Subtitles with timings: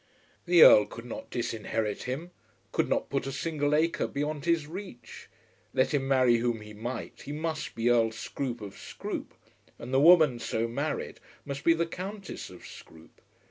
[0.47, 2.31] The Earl could not disinherit him;
[2.71, 5.29] could not put a single acre beyond his reach.
[5.75, 9.35] Let him marry whom he might he must be Earl Scroope of Scroope,
[9.77, 13.21] and the woman so married must be the Countess of Scroope.